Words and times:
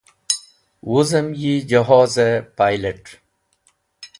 Wuzem 0.89 1.27
yi 1.41 1.53
Johoze 1.71 2.27
‘Pilot’. 2.57 3.03